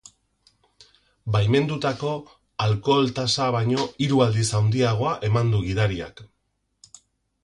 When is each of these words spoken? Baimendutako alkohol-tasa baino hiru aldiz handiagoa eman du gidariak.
Baimendutako 1.33 2.13
alkohol-tasa 2.65 3.49
baino 3.57 3.85
hiru 4.05 4.23
aldiz 4.27 4.47
handiagoa 4.61 5.13
eman 5.29 5.53
du 5.57 5.61
gidariak. 5.67 6.25